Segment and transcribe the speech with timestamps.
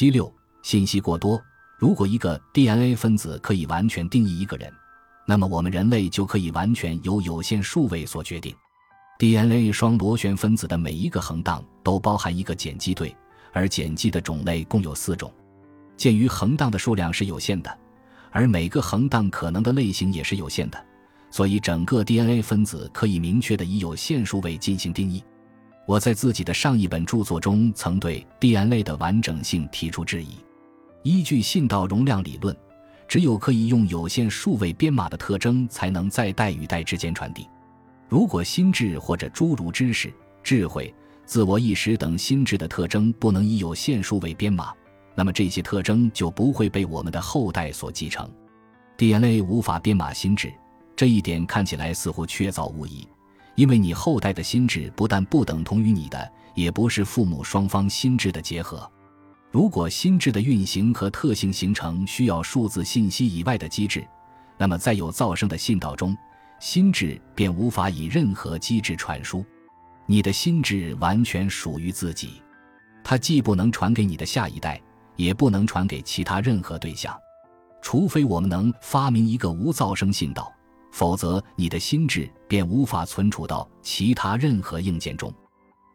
[0.00, 1.38] 七六信息过多。
[1.78, 4.72] 如果一个 DNA 分子可以完全定义一个人，
[5.26, 8.56] 那么我们人类就可以完全由有限数位所决定。
[9.18, 13.14] DNA 双螺旋分子的每一个横档都包含一个碱基对，
[13.52, 15.30] 而碱基的种类共有四种。
[15.98, 17.78] 鉴于横档的数量是有限的，
[18.30, 20.82] 而每个横档可能的类型也是有限的，
[21.30, 25.22] 所以整个 DNA 分子可以明确的以有限数位进行定义。
[25.90, 30.36] 我在自己的上一本著作中曾对 DNA 的完整性提出质疑。
[31.02, 32.56] 依据信道容量理论，
[33.08, 37.48] 只有可以用有限数位编码的特征才能在代与代之间传递。
[38.08, 40.94] 如果心智或者诸如知识、智慧、
[41.26, 44.72] 自我意识等心智的特征不能以有限数位编码，
[45.16, 48.30] 那么这些特征就不会被我们的后代所继承。
[48.96, 50.52] DNA 无法编码心智，
[50.94, 53.08] 这一点看起来似乎确凿无疑，
[53.60, 58.90] 因为你后代的心智不但不等同于你的，也不是父母双方心智的结合。
[59.50, 64.02] 如果心智的运行和特性形成需要数字信息以外的机制，
[64.56, 66.16] 那么在有噪声的信道中，
[66.58, 69.44] 心智便无法以任何机制传输。
[70.06, 72.40] 你的心智完全属于自己，
[73.04, 74.80] 它既不能传给你的下一代。
[75.16, 77.14] 也不能传给其他任何对象，
[77.82, 80.50] 除非我们能发明一个无噪声信道，
[81.00, 85.32] 否则你的心智便无法存储到其他任何硬件中。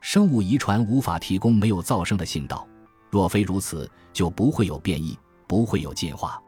[0.00, 2.66] 生物遗传无法提供没有噪声的信道，
[3.10, 5.14] 若非如此，就不会有变异，
[5.46, 6.42] 不会有进化，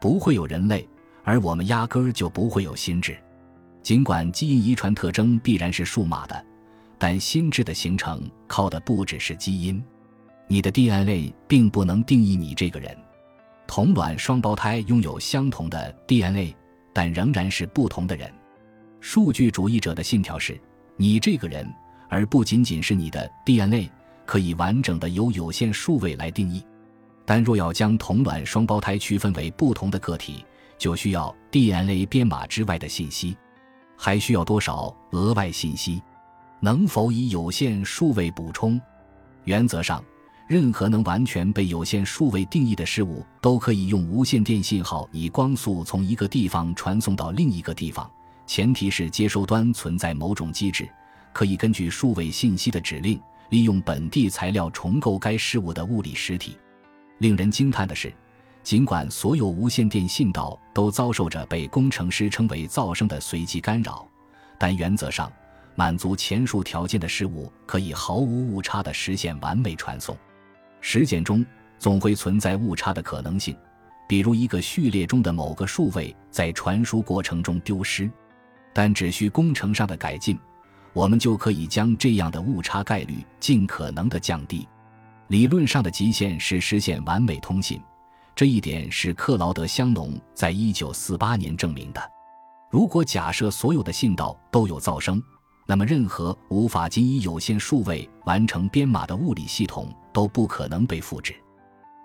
[0.00, 0.88] 不会有人类，
[1.24, 3.18] 而我们压根儿就不会有心智。
[3.82, 6.46] 尽管基因遗传特征必然是数码的，
[6.98, 9.82] 但心智的形成靠的不只是基因。
[10.46, 12.96] 你的 DNA 并不能定义你这个人。
[13.66, 16.54] 同卵双胞胎拥有相同的 DNA，
[16.92, 18.32] 但仍然是不同的人。
[19.00, 20.60] 数据主义者的信条是：
[20.96, 21.68] 你这个人，
[22.08, 23.90] 而不仅仅是你的 DNA，
[24.26, 26.64] 可以完整的由有限数位来定义。
[27.24, 30.44] 但若要将同卵双胞胎区分为不同的个体，
[30.76, 33.36] 就需要 DNA 编码之外的信息。
[33.96, 36.02] 还需要多少额外信息？
[36.60, 38.80] 能否以有限数位补充？
[39.44, 40.02] 原则上。
[40.48, 48.10] 任何能完全被有限数位定义的事物，都可以用无线电信号以光速从一个地方传送到另一个地方，
[48.46, 50.88] 前提是接收端存在某种机制，
[51.34, 53.20] 可以根据数位信息的指令，
[53.50, 56.56] 利用本地材料重构该事物的物理实体。
[57.18, 58.10] 令人惊叹的是，
[58.62, 64.08] 尽管所有无线电信道都遭受着被工程师称为噪声的随机干扰，
[64.58, 65.30] 但原则上，
[65.74, 70.16] 满足前述条件的事物可以毫无误差地实现完美传送。
[70.80, 71.44] 实践中
[71.78, 73.56] 总会存在误差的可能性，
[74.08, 78.10] 比如一个序列中的某个数位在传输过程中丢失，
[78.72, 80.38] 但只需工程上的改进，
[80.92, 84.66] 我们就可以将这样的误差概率尽可能的降低。
[85.28, 87.80] 理论上的极限是实现完美通信，
[88.34, 92.00] 这一点是克劳德·香农在一九四八年证明的。
[92.70, 95.22] 如果假设所有的信道都有噪声，
[95.68, 99.94] 那么任何无法仅以有限数位完成编码的物理系统。
[100.18, 101.32] 都不可能被复制。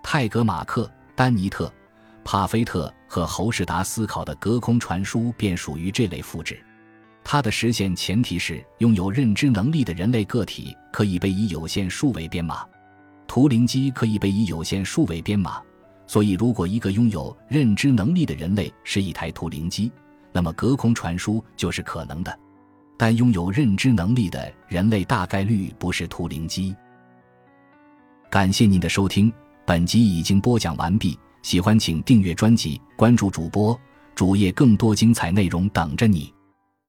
[0.00, 1.72] 泰格马克、丹尼特、
[2.22, 6.64] 帕菲特和侯世达思考的隔空传输便属于这类复制。
[7.24, 12.64] 它的实现前提是拥有认知能力的人类个体可以被以有限数位编码。
[13.26, 15.60] 图灵机可以被以有限数位编码，
[16.06, 19.90] 所以如果一个拥有认知能力的人类是一台图灵机，
[20.30, 22.38] 那么隔空传输就是可能的。
[22.96, 26.74] 但拥有认知能力的人类大概率不是图灵机。
[28.30, 29.32] 感谢您的收听，
[29.64, 31.18] 本集已经播讲完毕。
[31.42, 33.78] 喜欢请订阅专辑，关注主播
[34.14, 36.32] 主页，更多精彩内容等着你。